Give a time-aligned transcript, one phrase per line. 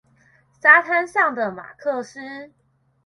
[0.59, 2.51] 沙灘上的馬克思